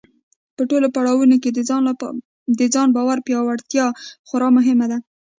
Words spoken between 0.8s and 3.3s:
پړاوونو کې د ځان باور